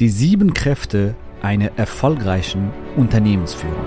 [0.00, 3.84] Die sieben Kräfte einer erfolgreichen Unternehmensführung.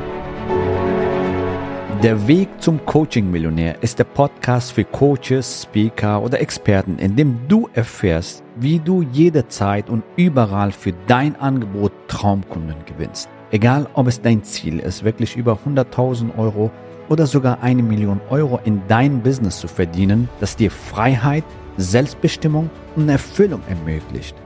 [2.03, 7.67] Der Weg zum Coaching-Millionär ist der Podcast für Coaches, Speaker oder Experten, in dem du
[7.73, 13.27] erfährst, wie du jederzeit und überall für dein Angebot Traumkunden gewinnst.
[13.49, 16.69] Egal, ob es dein Ziel ist, wirklich über 100.000 Euro
[17.09, 21.43] oder sogar eine Million Euro in dein Business zu verdienen, das dir Freiheit,
[21.77, 24.35] Selbstbestimmung und Erfüllung ermöglicht.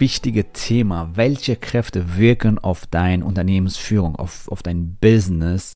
[0.00, 1.10] wichtige Thema.
[1.14, 5.72] Welche Kräfte wirken auf deine Unternehmensführung, auf, auf dein Business?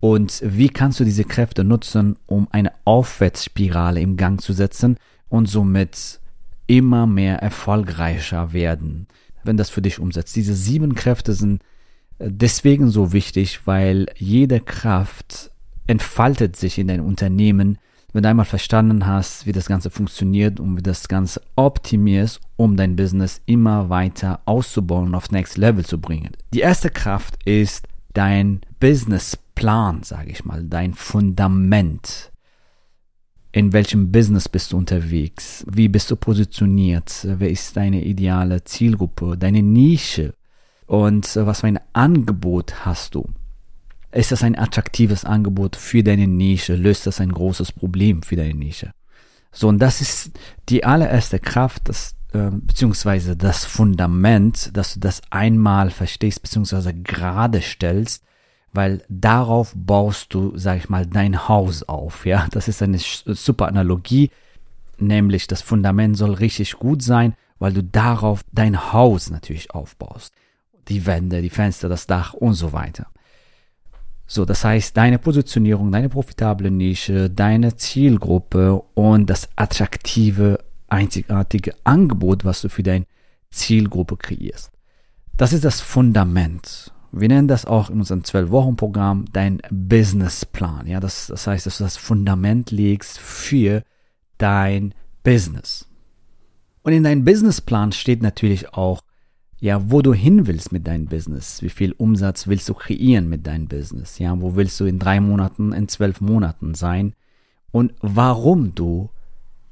[0.00, 4.96] Und wie kannst du diese Kräfte nutzen, um eine Aufwärtsspirale im Gang zu setzen
[5.28, 6.20] und somit
[6.66, 9.08] immer mehr erfolgreicher werden,
[9.42, 10.36] wenn das für dich umsetzt?
[10.36, 11.62] Diese sieben Kräfte sind
[12.18, 15.50] äh, deswegen so wichtig, weil jede Kraft
[15.88, 17.78] entfaltet sich in dein Unternehmen,
[18.12, 22.76] wenn du einmal verstanden hast, wie das Ganze funktioniert und wie das Ganze optimierst, um
[22.76, 26.30] dein Business immer weiter auszubauen und aufs Next Level zu bringen.
[26.54, 32.32] Die erste Kraft ist dein Businessplan, sage ich mal, dein Fundament.
[33.52, 35.64] In welchem Business bist du unterwegs?
[35.70, 37.26] Wie bist du positioniert?
[37.28, 40.34] Wer ist deine ideale Zielgruppe, deine Nische?
[40.86, 43.28] Und was für ein Angebot hast du?
[44.18, 46.74] Ist das ein attraktives Angebot für deine Nische?
[46.74, 48.92] Löst das ein großes Problem für deine Nische?
[49.52, 50.32] So, und das ist
[50.68, 57.60] die allererste Kraft, das, äh, beziehungsweise das Fundament, dass du das einmal verstehst, beziehungsweise gerade
[57.60, 58.24] stellst,
[58.72, 62.48] weil darauf baust du, sag ich mal, dein Haus auf, ja.
[62.50, 64.32] Das ist eine super Analogie,
[64.98, 70.34] nämlich das Fundament soll richtig gut sein, weil du darauf dein Haus natürlich aufbaust.
[70.88, 73.06] Die Wände, die Fenster, das Dach und so weiter.
[74.30, 82.44] So, das heißt, deine Positionierung, deine profitable Nische, deine Zielgruppe und das attraktive, einzigartige Angebot,
[82.44, 83.06] was du für deine
[83.50, 84.70] Zielgruppe kreierst.
[85.38, 86.92] Das ist das Fundament.
[87.10, 90.86] Wir nennen das auch in unserem 12-Wochen-Programm dein Businessplan.
[90.86, 93.82] Ja, das, das heißt, dass du das Fundament legst für
[94.36, 95.86] dein Business.
[96.82, 99.00] Und in deinem Businessplan steht natürlich auch
[99.60, 101.62] ja, wo du hin willst mit deinem Business.
[101.62, 104.18] Wie viel Umsatz willst du kreieren mit deinem Business?
[104.18, 107.14] Ja, wo willst du in drei Monaten, in zwölf Monaten sein?
[107.72, 109.10] Und warum du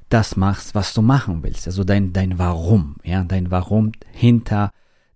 [0.08, 1.66] das machst, was du machen willst.
[1.66, 4.70] Also dein, dein Warum, ja, dein Warum hinter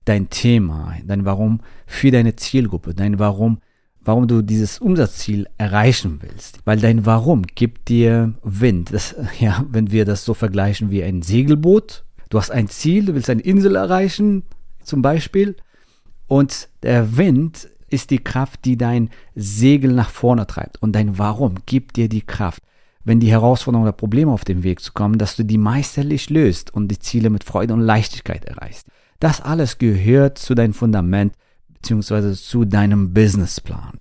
[0.05, 3.59] dein Thema, dein Warum für deine Zielgruppe, dein Warum,
[4.01, 6.59] warum du dieses Umsatzziel erreichen willst.
[6.65, 8.93] Weil dein Warum gibt dir Wind.
[8.93, 12.05] Das, ja, wenn wir das so vergleichen wie ein Segelboot.
[12.29, 14.45] Du hast ein Ziel, du willst eine Insel erreichen,
[14.91, 15.57] zum Beispiel.
[16.27, 20.83] Und der Wind ist die Kraft, die dein Segel nach vorne treibt.
[20.83, 22.63] Und dein Warum gibt dir die Kraft,
[23.05, 26.73] wenn die Herausforderungen oder Probleme auf dem Weg zu kommen, dass du die meisterlich löst
[26.73, 28.87] und die Ziele mit Freude und Leichtigkeit erreichst.
[29.19, 31.35] Das alles gehört zu deinem Fundament
[31.69, 32.35] bzw.
[32.35, 33.99] zu deinem Businessplan.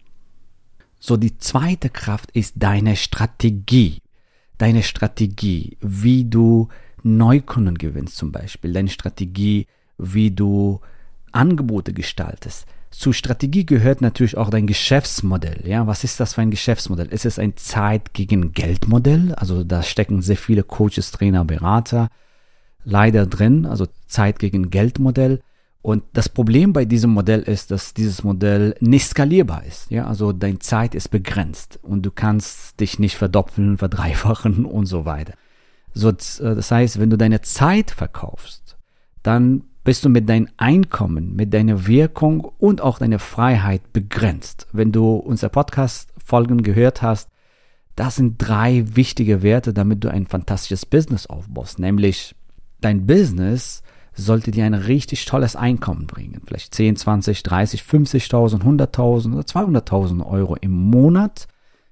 [1.00, 4.02] So, die zweite Kraft ist deine Strategie.
[4.58, 6.68] Deine Strategie, wie du
[7.04, 8.74] Neukunden gewinnst zum Beispiel.
[8.74, 9.68] Deine Strategie,
[10.00, 10.80] wie du
[11.32, 12.66] Angebote gestaltest.
[12.92, 15.62] Zur Strategie gehört natürlich auch dein Geschäftsmodell.
[15.64, 17.08] Ja, was ist das für ein Geschäftsmodell?
[17.08, 19.36] Ist es ein Zeit gegen Geld Modell?
[19.36, 22.10] Also da stecken sehr viele Coaches, Trainer, Berater
[22.84, 23.68] leider drin.
[23.68, 25.42] Also Zeit gegen Geld Modell.
[25.82, 29.92] Und das Problem bei diesem Modell ist, dass dieses Modell nicht skalierbar ist.
[29.92, 35.06] Ja, also deine Zeit ist begrenzt und du kannst dich nicht verdoppeln, verdreifachen und so
[35.06, 35.34] weiter.
[35.94, 38.78] So, das heißt, wenn du deine Zeit verkaufst,
[39.24, 44.68] dann bist du mit deinem Einkommen, mit deiner Wirkung und auch deiner Freiheit begrenzt.
[44.72, 47.32] Wenn du unsere Podcast-Folgen gehört hast,
[47.96, 51.80] das sind drei wichtige Werte, damit du ein fantastisches Business aufbaust.
[51.80, 52.36] Nämlich
[52.82, 53.82] dein Business
[54.14, 56.44] sollte dir ein richtig tolles Einkommen bringen.
[56.46, 61.48] Vielleicht 10, 20, 30, 50.000, 100.000 oder 200.000 Euro im Monat.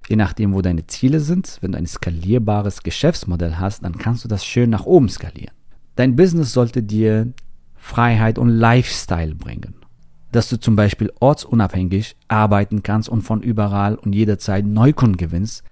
[0.07, 1.57] Je nachdem, wo deine Ziele sind.
[1.61, 5.55] Wenn du ein skalierbares Geschäftsmodell hast, dann kannst du das schön nach oben skalieren.
[5.95, 7.33] Dein Business sollte dir
[7.77, 9.75] Freiheit und Lifestyle bringen.
[10.31, 15.63] Dass du zum Beispiel ortsunabhängig arbeiten kannst und von überall und jederzeit Neukunden gewinnst.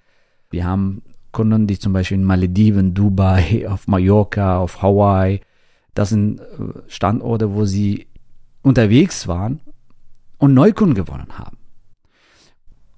[0.50, 5.42] Wir haben Kunden, die zum Beispiel in Malediven, Dubai, auf Mallorca, auf Hawaii,
[5.94, 6.44] das sind äh,
[6.88, 8.08] Standorte, wo sie
[8.62, 9.62] unterwegs waren
[10.38, 11.58] und Neukunden gewonnen haben.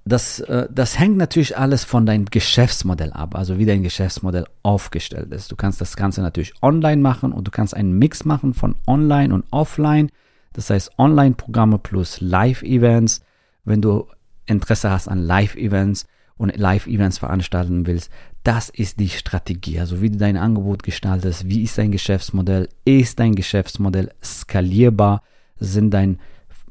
[0.08, 5.32] Das, äh, das hängt natürlich alles von deinem Geschäftsmodell ab, also wie dein Geschäftsmodell aufgestellt
[5.32, 5.52] ist.
[5.52, 9.34] Du kannst das Ganze natürlich online machen und du kannst einen Mix machen von online
[9.34, 10.10] und offline.
[10.54, 13.22] Das heißt Online-Programme plus Live-Events.
[13.64, 14.06] Wenn du
[14.46, 16.06] Interesse hast an Live-Events
[16.38, 18.10] und Live-Events veranstalten willst,
[18.44, 19.78] das ist die Strategie.
[19.78, 25.22] Also wie du dein Angebot gestaltest, wie ist dein Geschäftsmodell, ist dein Geschäftsmodell skalierbar,
[25.60, 26.16] sind deine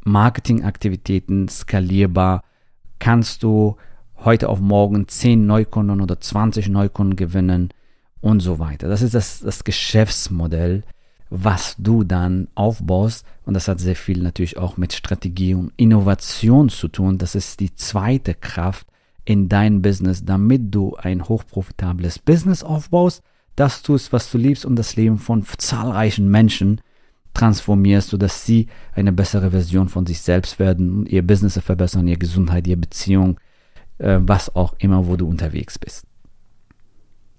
[0.03, 2.41] Marketingaktivitäten skalierbar,
[2.99, 3.77] kannst du
[4.23, 7.69] heute auf morgen 10 Neukunden oder 20 Neukunden gewinnen
[8.21, 8.87] und so weiter.
[8.87, 10.83] Das ist das, das Geschäftsmodell,
[11.29, 13.25] was du dann aufbaust.
[13.45, 17.17] Und das hat sehr viel natürlich auch mit Strategie und Innovation zu tun.
[17.17, 18.87] Das ist die zweite Kraft
[19.23, 23.21] in dein Business, damit du ein hochprofitables Business aufbaust,
[23.57, 26.79] das tust, was du liebst und das Leben von zahlreichen Menschen
[27.37, 32.67] transformierst, sodass sie eine bessere Version von sich selbst werden, ihr Business verbessern, ihre Gesundheit,
[32.67, 33.39] ihre Beziehung,
[33.99, 36.05] äh, was auch immer, wo du unterwegs bist.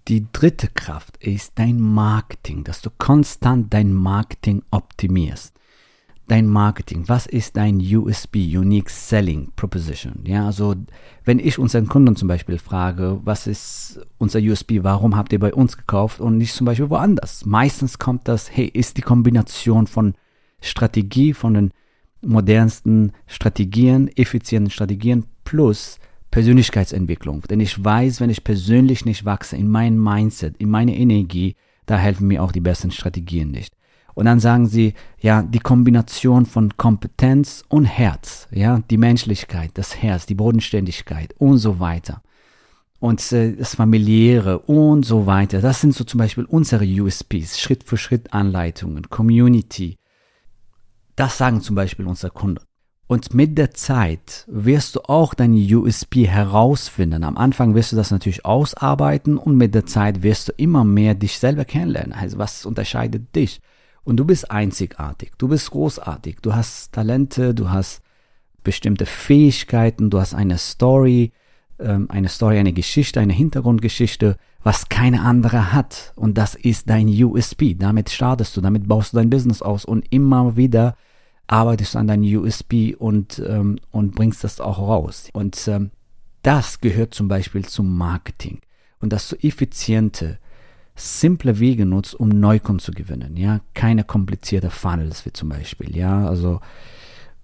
[0.06, 5.54] Die dritte Kraft ist dein Marketing, dass du konstant dein Marketing optimierst
[6.28, 7.04] dein Marketing?
[7.06, 10.20] Was ist dein USB, Unique Selling Proposition?
[10.24, 10.74] Ja, also
[11.24, 15.52] wenn ich unseren Kunden zum Beispiel frage, was ist unser USB, warum habt ihr bei
[15.52, 17.44] uns gekauft und nicht zum Beispiel woanders?
[17.46, 20.14] Meistens kommt das, hey, ist die Kombination von
[20.60, 21.70] Strategie, von den
[22.20, 25.98] modernsten Strategien, effizienten Strategien plus
[26.30, 27.42] Persönlichkeitsentwicklung.
[27.42, 31.96] Denn ich weiß, wenn ich persönlich nicht wachse, in mein Mindset, in meine Energie, da
[31.96, 33.77] helfen mir auch die besten Strategien nicht.
[34.18, 40.02] Und dann sagen sie, ja, die Kombination von Kompetenz und Herz, ja, die Menschlichkeit, das
[40.02, 42.20] Herz, die Bodenständigkeit und so weiter.
[42.98, 45.60] Und äh, das Familiäre und so weiter.
[45.60, 49.98] Das sind so zum Beispiel unsere USPs, Schritt für Schritt Anleitungen, Community.
[51.14, 52.64] Das sagen zum Beispiel unsere Kunden.
[53.06, 57.22] Und mit der Zeit wirst du auch deine USP herausfinden.
[57.22, 61.14] Am Anfang wirst du das natürlich ausarbeiten und mit der Zeit wirst du immer mehr
[61.14, 62.14] dich selber kennenlernen.
[62.14, 63.60] Also was unterscheidet dich?
[64.08, 68.00] Und du bist einzigartig, du bist großartig, du hast Talente, du hast
[68.64, 71.32] bestimmte Fähigkeiten, du hast eine Story,
[71.78, 76.14] ähm, eine Story, eine Geschichte, eine Hintergrundgeschichte, was keine andere hat.
[76.16, 77.74] Und das ist dein USP.
[77.74, 80.96] Damit startest du, damit baust du dein Business aus und immer wieder
[81.46, 85.28] arbeitest du an deinem USP und, ähm, und bringst das auch raus.
[85.34, 85.90] Und ähm,
[86.40, 88.60] das gehört zum Beispiel zum Marketing.
[89.00, 90.38] Und das so effiziente,
[90.98, 93.36] simple Wege nutzt, um Neukunden zu gewinnen.
[93.36, 95.96] Ja, keine komplizierte Funnels wie zum Beispiel.
[95.96, 96.60] Ja, also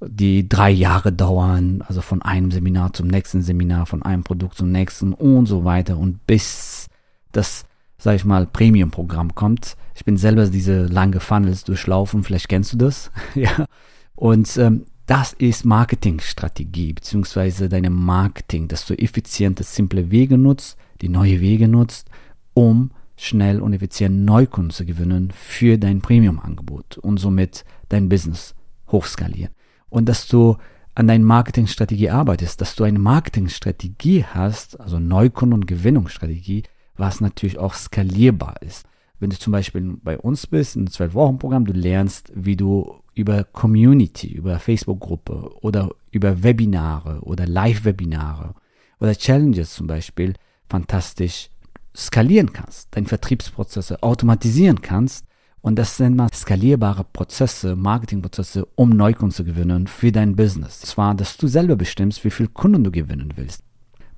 [0.01, 4.71] die drei Jahre dauern, also von einem Seminar zum nächsten Seminar, von einem Produkt zum
[4.71, 6.89] nächsten und so weiter und bis
[7.33, 7.65] das,
[7.99, 9.77] sag ich mal, Premium-Programm kommt.
[9.95, 13.67] Ich bin selber diese lange Funnels durchlaufen, vielleicht kennst du das, ja.
[14.15, 21.09] Und ähm, das ist Marketingstrategie, beziehungsweise deine Marketing, dass du effiziente, simple Wege nutzt, die
[21.09, 22.09] neue Wege nutzt,
[22.55, 28.55] um schnell und effizient Neukunden zu gewinnen für dein Premium-Angebot und somit dein Business
[28.91, 29.55] hochskalieren.
[29.89, 30.57] Und dass du
[30.95, 36.65] an deiner Marketingstrategie arbeitest, dass du eine Marketingstrategie hast, also Neukunden- und Gewinnungsstrategie,
[36.97, 38.87] was natürlich auch skalierbar ist.
[39.19, 43.45] Wenn du zum Beispiel bei uns bist, in einem 12-Wochen-Programm, du lernst, wie du über
[43.45, 48.55] Community, über Facebook-Gruppe oder über Webinare oder Live-Webinare
[49.01, 50.35] oder Challenges zum Beispiel
[50.69, 51.51] fantastisch
[51.97, 55.27] skalieren kannst, deine Vertriebsprozesse automatisieren kannst.
[55.61, 60.81] Und das sind mal skalierbare Prozesse, Marketingprozesse, um Neukunden zu gewinnen für dein Business.
[60.81, 63.63] Zwar, dass du selber bestimmst, wie viel Kunden du gewinnen willst.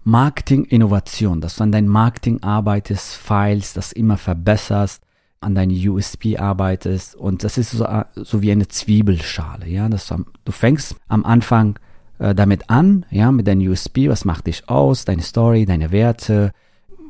[0.03, 5.03] Marketing-Innovation, dass du an dein Marketing arbeitest, files, das immer verbesserst,
[5.41, 10.25] an deine USP arbeitest und das ist so, so wie eine Zwiebelschale, ja, dass du,
[10.45, 11.79] du fängst am Anfang
[12.19, 16.53] äh, damit an, ja, mit deinem USP, was macht dich aus, deine Story, deine Werte,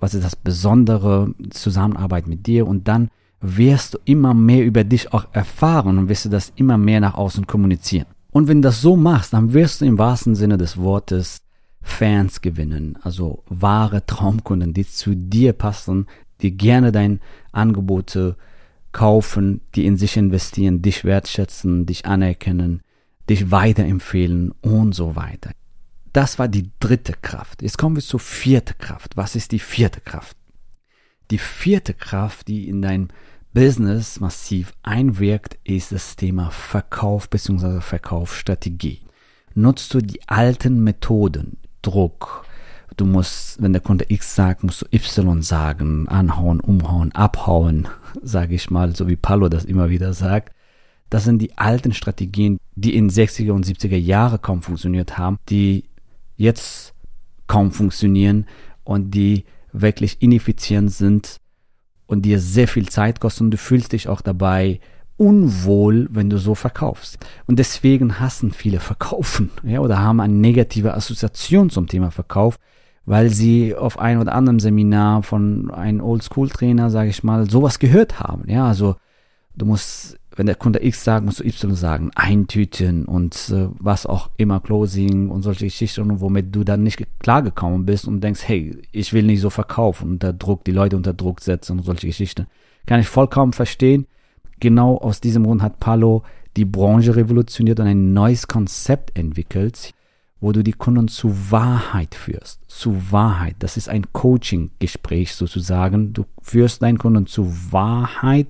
[0.00, 3.08] was ist das Besondere, Zusammenarbeit mit dir und dann
[3.40, 7.14] wirst du immer mehr über dich auch erfahren und wirst du das immer mehr nach
[7.14, 8.06] außen kommunizieren.
[8.30, 11.42] Und wenn du das so machst, dann wirst du im wahrsten Sinne des Wortes
[11.80, 16.06] Fans gewinnen, also wahre Traumkunden, die zu dir passen,
[16.42, 17.20] die gerne deine
[17.52, 18.36] Angebote
[18.92, 22.80] kaufen, die in sich investieren, dich wertschätzen, dich anerkennen,
[23.30, 25.52] dich weiterempfehlen und so weiter.
[26.16, 27.60] Das war die dritte Kraft.
[27.60, 29.18] Jetzt kommen wir zur vierten Kraft.
[29.18, 30.34] Was ist die vierte Kraft?
[31.30, 33.12] Die vierte Kraft, die in dein
[33.52, 37.82] Business massiv einwirkt, ist das Thema Verkauf bzw.
[37.82, 39.02] Verkaufsstrategie.
[39.54, 42.46] Nutzt du die alten Methoden, Druck,
[42.96, 47.88] du musst, wenn der Kunde X sagt, musst du Y sagen, anhauen, umhauen, abhauen,
[48.22, 50.54] sage ich mal, so wie Palo das immer wieder sagt.
[51.10, 55.84] Das sind die alten Strategien, die in 60er und 70er Jahre kaum funktioniert haben, die
[56.36, 56.94] jetzt
[57.46, 58.46] kaum funktionieren
[58.84, 61.36] und die wirklich ineffizient sind
[62.06, 64.80] und dir sehr viel Zeit kosten und du fühlst dich auch dabei
[65.16, 67.18] unwohl, wenn du so verkaufst.
[67.46, 72.58] Und deswegen hassen viele Verkaufen ja, oder haben eine negative Assoziation zum Thema Verkauf,
[73.06, 78.20] weil sie auf ein oder anderem Seminar von einem Oldschool-Trainer, sage ich mal, sowas gehört
[78.20, 78.48] haben.
[78.48, 78.96] Ja, also
[79.54, 84.04] du musst wenn der Kunde X sagt, musst du Y sagen, eintüten und äh, was
[84.04, 88.76] auch immer, Closing und solche Geschichten, womit du dann nicht klargekommen bist und denkst, hey,
[88.92, 92.46] ich will nicht so verkaufen, unter Druck, die Leute unter Druck setzen und solche Geschichten.
[92.84, 94.06] Kann ich vollkommen verstehen.
[94.60, 96.22] Genau aus diesem Grund hat Palo
[96.56, 99.94] die Branche revolutioniert und ein neues Konzept entwickelt,
[100.40, 102.60] wo du die Kunden zu Wahrheit führst.
[102.68, 103.56] Zu Wahrheit.
[103.58, 106.12] Das ist ein Coaching-Gespräch sozusagen.
[106.12, 108.48] Du führst deinen Kunden zu Wahrheit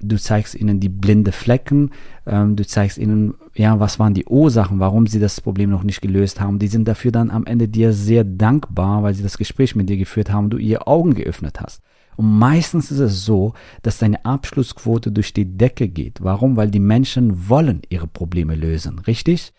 [0.00, 1.90] du zeigst ihnen die blinde Flecken,
[2.26, 6.00] ähm, du zeigst ihnen, ja, was waren die Ursachen, warum sie das Problem noch nicht
[6.00, 6.58] gelöst haben.
[6.58, 9.96] Die sind dafür dann am Ende dir sehr dankbar, weil sie das Gespräch mit dir
[9.96, 11.82] geführt haben, du ihr Augen geöffnet hast.
[12.16, 16.18] Und meistens ist es so, dass deine Abschlussquote durch die Decke geht.
[16.20, 16.56] Warum?
[16.56, 19.52] Weil die Menschen wollen ihre Probleme lösen, richtig?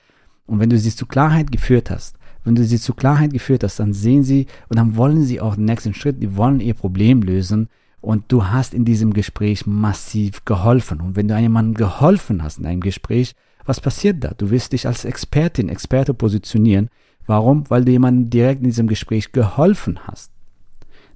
[0.46, 3.80] Und wenn du sie zu Klarheit geführt hast, wenn du sie zu Klarheit geführt hast,
[3.80, 7.22] dann sehen sie und dann wollen sie auch den nächsten Schritt, die wollen ihr Problem
[7.22, 7.70] lösen
[8.02, 11.02] und du hast in diesem Gespräch massiv geholfen.
[11.02, 14.34] Und wenn du jemandem geholfen hast in einem Gespräch, was passiert da?
[14.38, 16.90] Du wirst dich als Expertin, Experte positionieren.
[17.26, 17.70] Warum?
[17.70, 20.32] Weil du jemandem direkt in diesem Gespräch geholfen hast.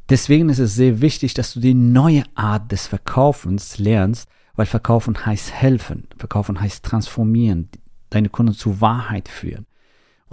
[0.10, 5.26] Deswegen ist es sehr wichtig, dass du die neue Art des Verkaufens lernst, weil Verkaufen
[5.26, 7.70] heißt helfen, Verkaufen heißt transformieren,
[8.10, 9.66] deine Kunden zur Wahrheit führen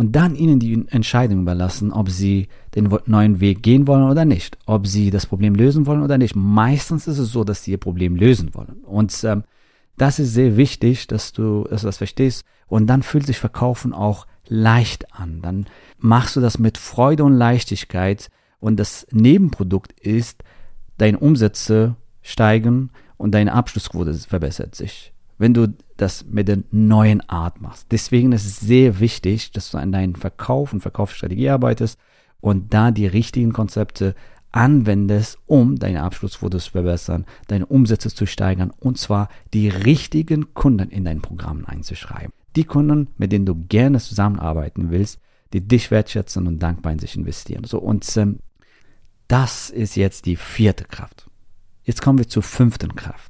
[0.01, 4.57] und dann ihnen die Entscheidung überlassen, ob sie den neuen Weg gehen wollen oder nicht,
[4.65, 6.35] ob sie das Problem lösen wollen oder nicht.
[6.35, 8.83] Meistens ist es so, dass sie ihr Problem lösen wollen.
[8.87, 9.45] Und ähm,
[9.99, 12.47] das ist sehr wichtig, dass du, dass du das verstehst.
[12.67, 15.43] Und dann fühlt sich Verkaufen auch leicht an.
[15.43, 15.67] Dann
[15.99, 18.31] machst du das mit Freude und Leichtigkeit.
[18.59, 20.43] Und das Nebenprodukt ist,
[20.97, 22.89] deine Umsätze steigen
[23.19, 27.87] und deine Abschlussquote verbessert sich wenn du das mit der neuen Art machst.
[27.91, 31.99] Deswegen ist es sehr wichtig, dass du an deinen Verkauf und Verkaufsstrategie arbeitest
[32.43, 34.15] und da die richtigen Konzepte
[34.53, 40.91] anwendest, um deine Abschlussquote zu verbessern, deine Umsätze zu steigern und zwar die richtigen Kunden
[40.91, 42.33] in dein Programm einzuschreiben.
[42.55, 45.21] Die Kunden, mit denen du gerne zusammenarbeiten willst,
[45.55, 47.65] die dich wertschätzen und dankbar in sich investieren.
[47.65, 48.41] So und ähm,
[49.27, 51.31] das ist jetzt die vierte Kraft.
[51.85, 53.30] Jetzt kommen wir zur fünften Kraft.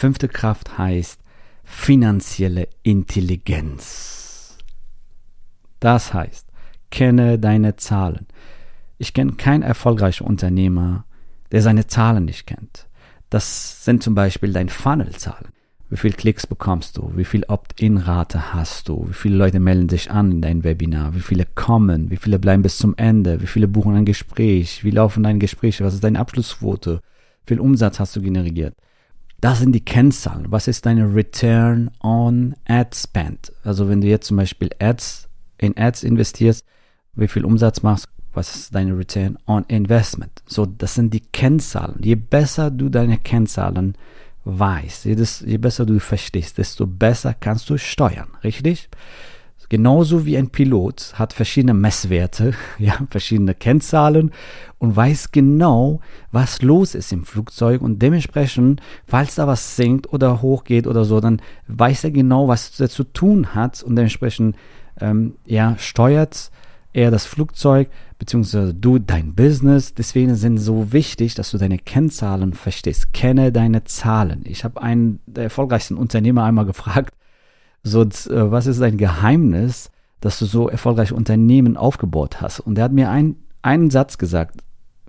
[0.00, 1.18] Fünfte Kraft heißt
[1.64, 4.56] finanzielle Intelligenz.
[5.80, 6.46] Das heißt,
[6.92, 8.28] kenne deine Zahlen.
[8.98, 11.04] Ich kenne keinen erfolgreichen Unternehmer,
[11.50, 12.86] der seine Zahlen nicht kennt.
[13.28, 15.48] Das sind zum Beispiel deine Funnel-Zahlen.
[15.90, 17.10] Wie viele Klicks bekommst du?
[17.16, 19.04] Wie viel Opt-in-Rate hast du?
[19.08, 21.16] Wie viele Leute melden sich an in dein Webinar?
[21.16, 22.08] Wie viele kommen?
[22.08, 23.42] Wie viele bleiben bis zum Ende?
[23.42, 24.84] Wie viele buchen ein Gespräch?
[24.84, 25.84] Wie laufen deine Gespräche?
[25.84, 27.00] Was ist deine Abschlussquote?
[27.46, 28.76] Wie viel Umsatz hast du generiert?
[29.40, 30.50] Das sind die Kennzahlen.
[30.50, 33.52] Was ist deine Return on Ad Spend?
[33.62, 35.28] Also wenn du jetzt zum Beispiel Ads
[35.58, 36.64] in Ads investierst,
[37.14, 40.42] wie viel Umsatz machst, was ist deine Return on Investment?
[40.46, 42.00] So, das sind die Kennzahlen.
[42.02, 43.94] Je besser du deine Kennzahlen
[44.44, 48.88] weißt, je besser du verstehst, desto besser kannst du steuern, richtig?
[49.68, 54.30] Genauso wie ein Pilot hat verschiedene Messwerte, ja, verschiedene Kennzahlen
[54.78, 56.00] und weiß genau,
[56.32, 61.20] was los ist im Flugzeug und dementsprechend, falls da was sinkt oder hochgeht oder so,
[61.20, 64.56] dann weiß er genau, was er zu tun hat und dementsprechend,
[65.00, 66.50] ähm, ja, steuert
[66.92, 69.94] er das Flugzeug beziehungsweise du dein Business.
[69.94, 73.12] Deswegen sind so wichtig, dass du deine Kennzahlen verstehst.
[73.12, 74.42] Kenne deine Zahlen.
[74.44, 77.14] Ich habe einen der erfolgreichsten Unternehmer einmal gefragt,
[77.88, 79.90] so, äh, was ist dein Geheimnis,
[80.20, 82.60] dass du so erfolgreiche Unternehmen aufgebaut hast?
[82.60, 84.60] Und er hat mir ein, einen Satz gesagt,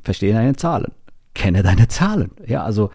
[0.01, 0.91] verstehe deine Zahlen,
[1.33, 2.31] kenne deine Zahlen.
[2.45, 2.91] Ja, also,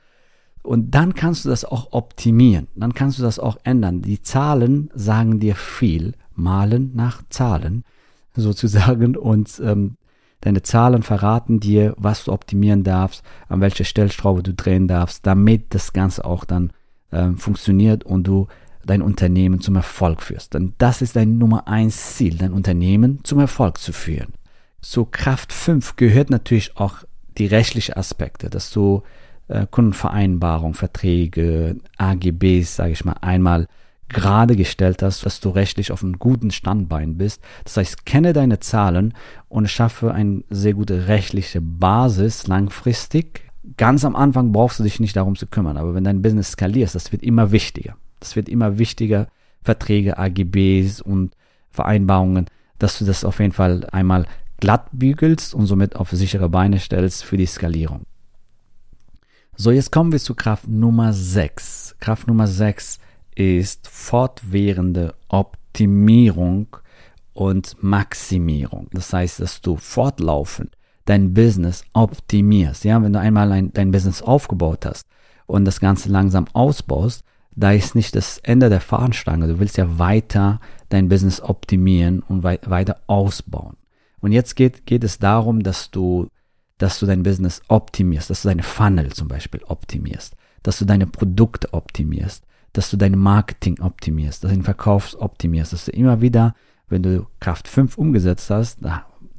[0.63, 4.03] und dann kannst du das auch optimieren, dann kannst du das auch ändern.
[4.03, 7.85] Die Zahlen sagen dir viel, malen nach Zahlen
[8.35, 9.97] sozusagen und ähm,
[10.41, 15.75] deine Zahlen verraten dir, was du optimieren darfst, an welcher Stellschraube du drehen darfst, damit
[15.75, 16.73] das Ganze auch dann
[17.13, 18.49] ähm, funktioniert und du
[18.87, 20.55] dein Unternehmen zum Erfolg führst.
[20.55, 24.35] Denn das ist dein Nummer eins Ziel, dein Unternehmen zum Erfolg zu führen.
[24.81, 27.05] Zu Kraft 5 gehört natürlich auch
[27.39, 29.03] die rechtlichen Aspekte, dass du
[29.49, 33.67] äh, Kundenvereinbarung, Verträge, AGBs, sage ich mal, einmal
[34.09, 37.43] gerade gestellt hast, dass du rechtlich auf einem guten Standbein bist.
[37.65, 39.15] Das heißt, kenne deine Zahlen
[39.49, 43.45] und schaffe eine sehr gute rechtliche Basis langfristig
[43.77, 46.95] ganz am Anfang brauchst du dich nicht darum zu kümmern, aber wenn dein Business skalierst,
[46.95, 47.97] das wird immer wichtiger.
[48.25, 49.29] Das wird immer wichtiger,
[49.61, 51.37] Verträge, AGBs und
[51.69, 52.47] Vereinbarungen,
[52.79, 54.25] dass du das auf jeden Fall einmal
[54.61, 58.07] glatt bügelst und somit auf sichere Beine stellst für die Skalierung.
[59.57, 61.97] So, jetzt kommen wir zu Kraft Nummer 6.
[62.01, 62.99] Kraft Nummer 6
[63.35, 66.79] ist fortwährende Optimierung
[67.35, 68.89] und Maximierung.
[68.95, 70.71] Das heißt, dass du fortlaufend
[71.05, 72.85] dein Business optimierst.
[72.85, 75.07] Ja, wenn du einmal ein, dein Business aufgebaut hast
[75.45, 77.23] und das Ganze langsam ausbaust,
[77.57, 79.47] da ist nicht das Ende der Fahnenstange.
[79.47, 83.77] Du willst ja weiter dein Business optimieren und wei weiter ausbauen.
[84.21, 86.29] Und jetzt geht, geht es darum, dass du,
[86.79, 91.07] dass du dein Business optimierst, dass du deine Funnel zum Beispiel optimierst, dass du deine
[91.07, 96.21] Produkte optimierst, dass du dein Marketing optimierst, dass du den Verkauf optimierst, dass du immer
[96.21, 96.55] wieder,
[96.89, 98.81] wenn du Kraft 5 umgesetzt hast,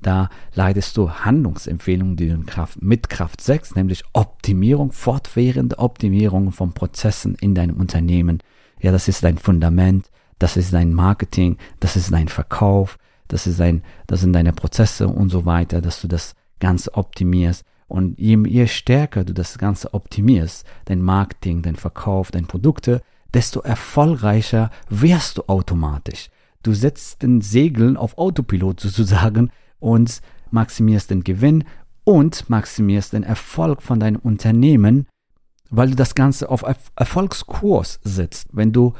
[0.05, 6.73] da, leitest du Handlungsempfehlungen, die du Kraft, mit Kraft 6, nämlich Optimierung, fortwährende Optimierung von
[6.73, 8.39] Prozessen in deinem Unternehmen.
[8.79, 12.97] Ja, das ist dein Fundament, das ist dein Marketing, das ist dein Verkauf,
[13.27, 17.65] das ist dein, das sind deine Prozesse und so weiter, dass du das Ganze optimierst.
[17.87, 23.01] Und je, je stärker du das Ganze optimierst, dein Marketing, dein Verkauf, deine Produkte,
[23.33, 26.29] desto erfolgreicher wirst du automatisch.
[26.63, 29.51] Du setzt den Segeln auf Autopilot sozusagen
[29.85, 31.63] und maximierst den Gewinn
[32.03, 35.07] und maximierst den Erfolg von deinem Unternehmen,
[35.69, 36.65] weil du das Ganze auf
[36.95, 38.93] Erfolgskurs setzt, wenn du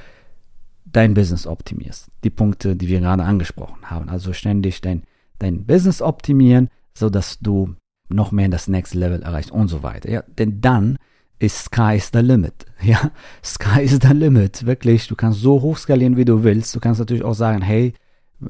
[0.86, 2.12] dein Business optimierst.
[2.24, 4.10] Die Punkte, die wir gerade angesprochen haben.
[4.10, 5.04] Also ständig dein,
[5.40, 7.76] dein Business optimieren, sodass du
[8.08, 10.12] noch mehr in das Next Level erreichst und so weiter.
[10.12, 10.98] Ja, denn dann
[11.40, 12.66] ist Sky is the limit.
[12.84, 13.12] Ja,
[13.44, 14.68] Sky is the limit.
[14.68, 16.76] Wirklich, du kannst so hoch skalieren, wie du willst.
[16.76, 17.94] Du kannst natürlich auch sagen, hey,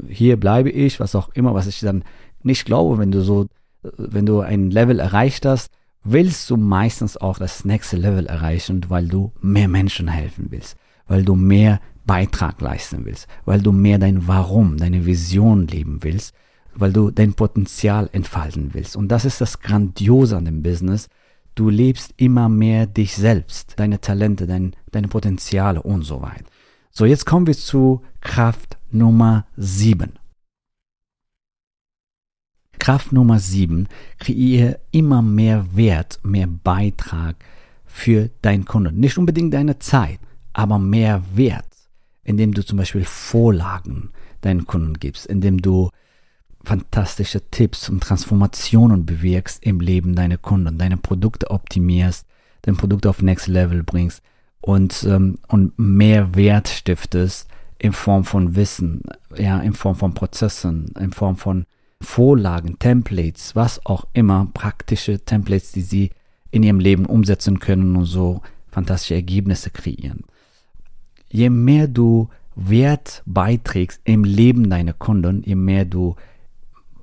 [0.07, 2.03] hier bleibe ich, was auch immer, was ich dann
[2.43, 3.47] nicht glaube, wenn du so,
[3.81, 5.71] wenn du ein Level erreicht hast,
[6.03, 10.77] willst du meistens auch das nächste Level erreichen, weil du mehr Menschen helfen willst,
[11.07, 16.35] weil du mehr Beitrag leisten willst, weil du mehr dein Warum, deine Vision leben willst,
[16.75, 18.95] weil du dein Potenzial entfalten willst.
[18.95, 21.07] Und das ist das Grandiose an dem Business,
[21.55, 26.43] Du lebst immer mehr dich selbst, deine Talente, dein, deine Potenziale und so weiter.
[26.91, 30.13] So, jetzt kommen wir zu Kraft Nummer 7.
[32.79, 37.35] Kraft Nummer 7, kreiere immer mehr Wert, mehr Beitrag
[37.85, 38.97] für deinen Kunden.
[38.97, 40.19] Nicht unbedingt deine Zeit,
[40.53, 41.89] aber mehr Wert,
[42.23, 45.89] indem du zum Beispiel Vorlagen deinen Kunden gibst, indem du
[46.63, 52.25] fantastische Tipps und Transformationen bewirkst im Leben deiner Kunden, deine Produkte optimierst,
[52.61, 54.21] dein Produkt auf Next Level bringst
[54.61, 57.49] und, ähm, und mehr Wert stiftest
[57.85, 59.03] in Form von Wissen,
[59.37, 61.65] ja, in Form von Prozessen, in Form von
[62.01, 66.09] Vorlagen, Templates, was auch immer, praktische Templates, die sie
[66.49, 70.23] in ihrem Leben umsetzen können und so fantastische Ergebnisse kreieren.
[71.29, 76.15] Je mehr du Wert beiträgst im Leben deiner Kunden, je mehr du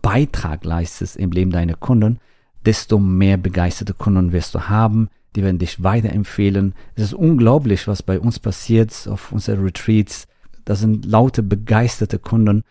[0.01, 2.19] Beitrag leistest im Leben deiner Kunden,
[2.67, 5.11] desto mehr begeisterte Kunden wirst du haben.
[5.37, 6.75] Die werden dich weiterempfehlen.
[6.97, 10.27] Es ist unglaublich, was bei uns passiert auf unseren Retreats.
[10.65, 12.63] Da sind laute, begeisterte Kunden.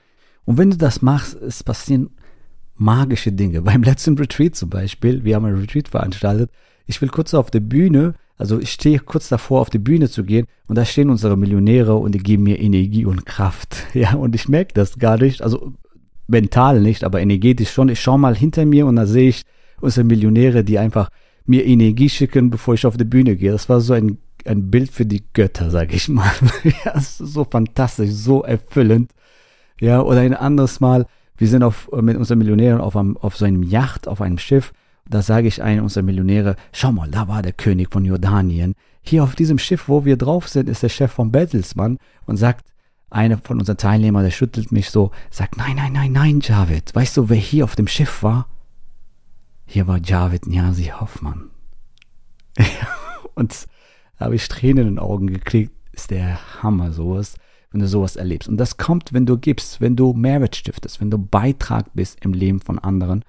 [0.46, 2.12] Und wenn du das machst, es passieren
[2.76, 3.62] magische Dinge.
[3.62, 6.52] Beim letzten Retreat zum Beispiel, wir haben ein Retreat veranstaltet.
[6.88, 10.24] Ich will kurz auf der Bühne, also ich stehe kurz davor, auf die Bühne zu
[10.24, 13.86] gehen und da stehen unsere Millionäre und die geben mir Energie und Kraft.
[13.94, 15.42] Ja, und ich merke das gar nicht.
[15.42, 15.74] Also
[16.28, 17.90] mental nicht, aber energetisch schon.
[17.90, 19.44] Ich schaue mal hinter mir und da sehe ich
[19.80, 21.10] unsere Millionäre, die einfach
[21.46, 23.52] mir Energie schicken, bevor ich auf die Bühne gehe.
[23.52, 26.32] Das war so ein, ein Bild für die Götter, sage ich mal.
[26.86, 29.12] ja, so fantastisch, so erfüllend.
[29.80, 33.46] Ja, oder ein anderes Mal, wir sind auf, mit unseren Millionären auf, einem, auf so
[33.46, 34.74] einem Yacht, auf einem Schiff.
[35.10, 38.76] Da sage ich einem unserer Millionäre, schau mal, da war der König von Jordanien.
[39.02, 42.66] Hier auf diesem Schiff, wo wir drauf sind, ist der Chef von Bertelsmann und sagt,
[43.10, 47.18] einer von unseren Teilnehmern, der schüttelt mich so, sagt, nein, nein, nein, nein, Javid, weißt
[47.18, 48.48] du, wer hier auf dem Schiff war?
[49.66, 51.50] Hier war Javid Niasi Hoffmann.
[53.36, 53.68] und
[54.22, 57.36] habe ich Tränen in den Augen gekriegt, ist der Hammer sowas,
[57.72, 58.50] wenn du sowas erlebst.
[58.50, 62.34] Und das kommt, wenn du gibst, wenn du Mehrwert stiftest, wenn du Beitrag bist im
[62.34, 63.24] Leben von anderen.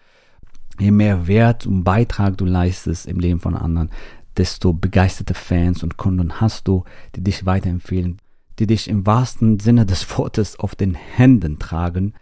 [0.78, 3.90] Je mehr Wert und Beitrag du leistest im Leben von anderen,
[4.36, 8.18] desto begeisterte Fans und Kunden hast du, die dich weiterempfehlen,
[8.58, 12.14] die dich im wahrsten Sinne des Wortes auf den Händen tragen.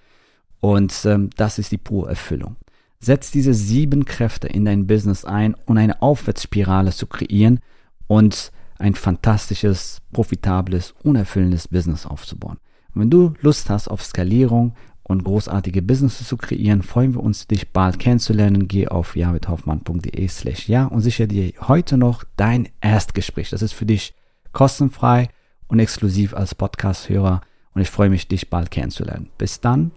[0.61, 2.56] Und ähm, das ist die pure Erfüllung.
[2.98, 7.61] Setz diese sieben Kräfte in dein Business ein, um eine Aufwärtsspirale zu kreieren
[8.09, 12.58] und ein fantastisches, profitables, unerfüllendes Business aufzubauen.
[12.94, 17.46] Und wenn du Lust hast auf Skalierung und großartige Businesses zu kreieren, freuen wir uns,
[17.46, 18.68] dich bald kennenzulernen.
[18.68, 23.50] Geh auf javidhoffmann.de slash ja und sichere dir heute noch dein Erstgespräch.
[23.50, 24.14] Das ist für dich
[24.52, 25.28] kostenfrei
[25.68, 27.42] und exklusiv als Podcast-Hörer
[27.74, 29.30] und ich freue mich, dich bald kennenzulernen.
[29.38, 29.92] Bis dann,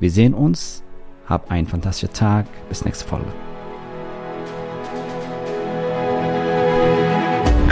[0.00, 0.82] wir sehen uns,
[1.26, 3.53] hab einen fantastischen Tag, bis nächste Folge.